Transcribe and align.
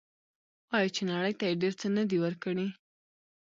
آیا 0.75 0.89
چې 0.95 1.01
نړۍ 1.11 1.33
ته 1.39 1.43
یې 1.49 1.59
ډیر 1.61 1.73
څه 1.81 1.87
نه 1.97 2.03
دي 2.09 2.17
ورکړي؟ 2.25 2.67